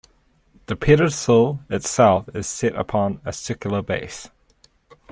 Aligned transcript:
The 0.65 0.75
pedestal 0.75 1.59
itself 1.69 2.27
is 2.33 2.47
set 2.47 2.73
upon 2.75 3.21
a 3.23 3.31
circular 3.31 3.83
base. 3.83 4.31